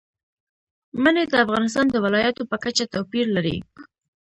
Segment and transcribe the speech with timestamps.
[1.03, 3.57] منی د افغانستان د ولایاتو په کچه توپیر لري.